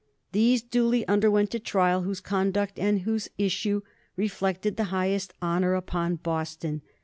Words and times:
These 0.31 0.63
duly 0.63 1.07
underwent 1.07 1.53
a 1.53 1.59
trial 1.59 2.01
whose 2.01 2.21
conduct 2.21 2.79
and 2.79 3.01
whose 3.01 3.29
issue 3.37 3.83
reflect 4.15 4.63
the 4.75 4.85
highest 4.85 5.35
honor 5.43 5.75
upon 5.75 6.15
Boston. 6.15 6.81